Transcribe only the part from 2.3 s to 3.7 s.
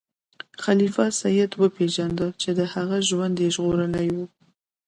چې د هغه ژوند یې